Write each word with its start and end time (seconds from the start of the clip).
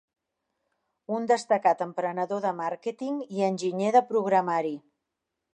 Un 1.17 1.27
destacat 1.31 1.83
emprenedor 1.87 2.43
de 2.47 2.55
màrqueting 2.63 3.23
i 3.39 3.47
enginyer 3.51 3.95
de 4.01 4.05
programari. 4.11 4.77